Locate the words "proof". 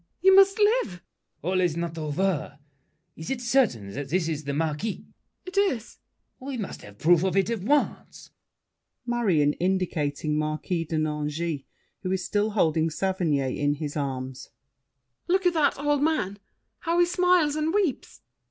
6.97-7.23